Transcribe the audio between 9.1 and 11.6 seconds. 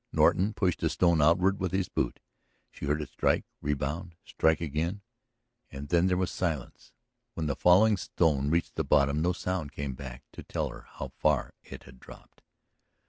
no sound came back to tell her how far